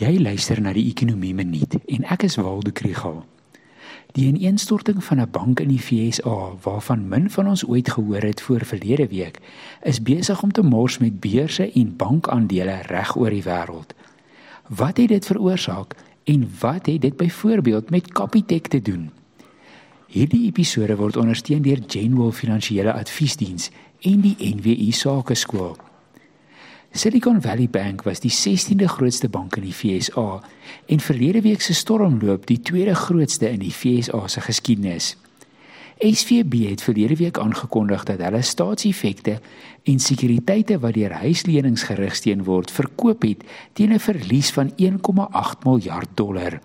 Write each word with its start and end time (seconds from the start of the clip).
Jy 0.00 0.14
luister 0.16 0.56
na 0.64 0.70
die 0.72 0.86
Ekonomie 0.88 1.34
Minuut 1.36 1.74
en 1.76 2.06
ek 2.08 2.22
is 2.24 2.38
Waldo 2.40 2.72
Krügel. 2.72 3.18
Die 4.16 4.30
ineenstorting 4.30 5.02
van 5.04 5.20
'n 5.20 5.30
bank 5.30 5.60
in 5.60 5.68
die 5.68 5.78
FSA 5.78 6.56
waarvan 6.62 7.08
min 7.08 7.28
van 7.30 7.48
ons 7.48 7.66
ooit 7.68 7.90
gehoor 7.90 8.22
het 8.22 8.40
voor 8.40 8.64
verlede 8.64 9.08
week, 9.08 9.40
is 9.82 10.02
besig 10.02 10.42
om 10.42 10.52
te 10.52 10.62
mors 10.62 10.98
met 10.98 11.20
beurse 11.20 11.72
en 11.72 11.96
bankaandele 11.96 12.80
reg 12.88 13.16
oor 13.16 13.30
die 13.30 13.42
wêreld. 13.42 13.92
Wat 14.68 14.96
het 14.96 15.08
dit 15.08 15.26
veroorsaak 15.26 15.94
en 16.24 16.48
wat 16.60 16.86
het 16.86 17.00
dit 17.00 17.16
byvoorbeeld 17.16 17.90
met 17.90 18.12
Capitec 18.12 18.66
te 18.66 18.82
doen? 18.82 19.10
Hierdie 20.06 20.46
episode 20.46 20.96
word 20.96 21.16
ondersteun 21.16 21.62
deur 21.62 21.78
Genwell 21.86 22.32
Finansiële 22.32 22.92
Adviesdiens 22.92 23.70
en 24.00 24.20
die 24.20 24.36
NWI 24.38 24.92
Sakeskool. 24.92 25.89
Silicon 26.92 27.40
Valley 27.40 27.68
Bank 27.70 28.02
was 28.02 28.18
die 28.20 28.32
16de 28.32 28.84
grootste 28.90 29.28
bank 29.28 29.54
in 29.56 29.62
die 29.62 29.74
FSA 29.74 30.40
en 30.90 31.00
verlede 31.00 31.40
week 31.40 31.62
se 31.62 31.74
stormloop 31.74 32.48
die 32.48 32.58
tweede 32.66 32.96
grootste 32.98 33.46
in 33.46 33.60
die 33.62 33.70
FSA 33.70 34.26
se 34.28 34.42
geskiedenis. 34.42 35.12
SVB 36.02 36.64
het 36.66 36.82
verlede 36.82 37.16
week 37.20 37.38
aangekondig 37.38 38.02
dat 38.08 38.18
hulle 38.24 38.42
staatseffekte 38.42 39.36
en 39.86 40.02
sekuriteite 40.02 40.80
wat 40.82 40.96
deur 40.98 41.14
huislenings 41.22 41.86
gerigsteen 41.86 42.42
word, 42.44 42.74
verkoop 42.74 43.22
het 43.22 43.46
teen 43.72 43.94
'n 43.94 44.02
verlies 44.02 44.50
van 44.50 44.72
1,8 44.76 45.64
miljard 45.64 46.10
dollar. 46.14 46.60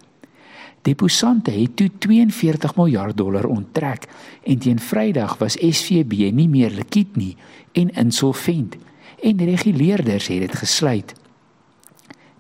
Deposante 0.81 1.51
het 1.51 1.75
toe 1.75 1.91
42 1.97 2.75
miljard 2.75 3.17
dollar 3.17 3.45
onttrek 3.45 4.07
en 4.43 4.57
teen 4.57 4.79
Vrydag 4.79 5.37
was 5.37 5.57
SVB 5.61 6.31
nie 6.33 6.49
meer 6.49 6.71
likwid 6.71 7.15
nie 7.15 7.37
en 7.73 7.89
insolvent 7.89 8.75
en 9.21 9.45
reguleerders 9.45 10.27
het 10.27 10.39
dit 10.39 10.55
gesluit. 10.55 11.13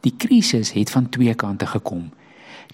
Die 0.05 0.13
krisis 0.17 0.71
het 0.71 0.89
van 0.89 1.09
twee 1.09 1.33
kante 1.33 1.65
gekom. 1.65 2.09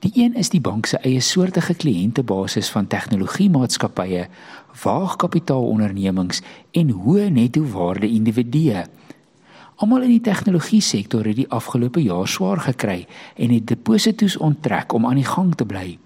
Die 0.01 0.11
een 0.15 0.33
is 0.33 0.49
die 0.49 0.61
bank 0.61 0.85
se 0.85 0.97
eie 0.97 1.19
soortige 1.21 1.73
kliëntebasis 1.73 2.69
van 2.73 2.87
tegnologiemaatskappye, 2.87 4.27
waagkapitaalondernemings 4.83 6.41
en 6.71 6.89
hoë 6.89 7.29
nettowaarde 7.29 8.09
individue. 8.09 8.81
Almal 9.75 10.07
in 10.07 10.15
die 10.15 10.25
tegnologie 10.25 10.81
sektor 10.81 11.25
het 11.25 11.37
die 11.37 11.49
afgelope 11.49 12.01
jaar 12.01 12.27
swaar 12.27 12.59
gekry 12.65 13.05
en 13.35 13.53
het 13.53 13.67
deposito's 13.67 14.37
onttrek 14.37 14.93
om 14.93 15.05
aan 15.05 15.21
die 15.21 15.29
gang 15.29 15.55
te 15.55 15.65
bly. 15.65 15.99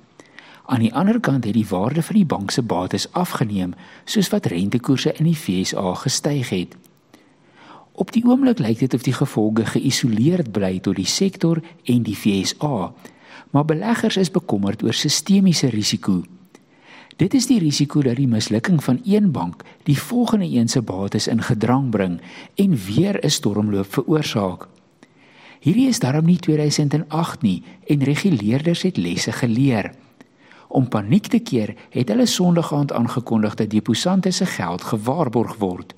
Aan 0.65 0.83
die 0.83 0.93
ander 0.93 1.19
kant 1.19 1.43
het 1.45 1.53
die 1.53 1.67
waarde 1.69 2.03
van 2.03 2.15
die 2.15 2.25
bank 2.25 2.51
se 2.51 2.61
bates 2.61 3.07
afgeneem 3.11 3.73
soos 4.05 4.29
wat 4.33 4.45
rentekoerse 4.51 5.13
in 5.13 5.31
die 5.31 5.39
FSA 5.39 5.93
gestyg 6.03 6.49
het. 6.49 6.75
Op 7.95 8.11
die 8.11 8.25
oomblik 8.27 8.59
lyk 8.59 8.79
dit 8.79 8.93
of 8.93 9.03
die 9.07 9.15
gevolge 9.15 9.65
geïsoleerd 9.65 10.51
bly 10.51 10.79
tot 10.83 10.97
die 10.99 11.07
sektor 11.07 11.61
en 11.87 12.03
die 12.03 12.15
FSA, 12.15 12.91
maar 13.55 13.65
beleggers 13.65 14.17
is 14.19 14.31
bekommerd 14.31 14.83
oor 14.83 14.93
sistemiese 14.93 15.69
risiko. 15.71 16.23
Dit 17.15 17.33
is 17.33 17.47
die 17.47 17.61
risiko 17.63 18.01
dat 18.03 18.19
die 18.19 18.27
mislukking 18.27 18.83
van 18.83 18.99
een 19.07 19.31
bank 19.31 19.63
die 19.87 19.95
volgende 19.95 20.49
een 20.51 20.67
se 20.67 20.81
bates 20.81 21.29
in 21.31 21.41
gedrang 21.41 21.89
bring 21.89 22.19
en 22.55 22.75
weer 22.75 23.15
'n 23.23 23.29
stormloop 23.29 23.93
veroorsaak. 23.93 24.67
Hierdie 25.59 25.87
is 25.87 25.99
daarom 25.99 26.25
nie 26.25 26.39
2008 26.39 27.41
nie 27.41 27.63
en 27.87 28.03
reguleerders 28.03 28.81
het 28.81 28.97
lesse 28.97 29.31
geleer. 29.31 29.91
Om 30.67 30.89
paniek 30.89 31.27
te 31.27 31.39
keer, 31.39 31.75
het 31.89 32.07
hulle 32.07 32.25
Sondag 32.25 32.73
aand 32.73 32.91
aangekondig 32.91 33.55
dat 33.55 33.69
deposante 33.69 34.31
se 34.31 34.45
geld 34.45 34.81
gewaarborg 34.81 35.55
word. 35.55 35.95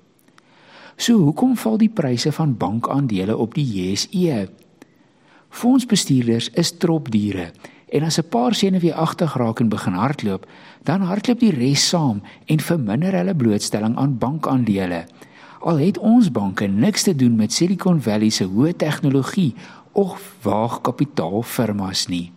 So 0.98 1.20
hoekom 1.22 1.54
val 1.62 1.76
die 1.78 1.92
pryse 1.94 2.32
van 2.34 2.56
bankaandele 2.58 3.36
op 3.38 3.54
die 3.54 3.66
JSE? 3.66 4.48
Fondsbestuurders 5.54 6.50
is 6.58 6.72
tropdiere 6.82 7.52
en 7.88 8.04
as 8.04 8.18
'n 8.20 8.30
paar 8.30 8.54
senuweeagtig 8.54 9.36
raak 9.36 9.60
en 9.60 9.70
begin 9.70 9.94
hardloop, 9.94 10.48
dan 10.84 11.02
hardloop 11.02 11.40
die 11.40 11.52
res 11.52 11.88
saam 11.88 12.22
en 12.46 12.60
verminder 12.60 13.14
hulle 13.14 13.36
blootstelling 13.36 13.96
aan 13.96 14.18
bankaandele. 14.18 15.06
Al 15.60 15.78
het 15.78 15.98
ons 15.98 16.32
banke 16.32 16.68
niks 16.68 17.04
te 17.04 17.16
doen 17.16 17.36
met 17.36 17.54
Silicon 17.54 18.02
Valley 18.02 18.30
se 18.30 18.44
hoë 18.44 18.76
tegnologie 18.76 19.56
of 19.92 20.36
waagkapitaal 20.42 21.42
firmas 21.42 22.08
nie. 22.08 22.37